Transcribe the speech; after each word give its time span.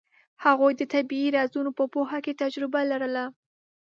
هغوی 0.45 0.73
د 0.77 0.81
طبیعي 0.93 1.29
رازونو 1.37 1.71
په 1.79 1.83
پوهه 1.93 2.19
کې 2.25 2.39
تجربه 2.41 2.81
لرله. 2.91 3.25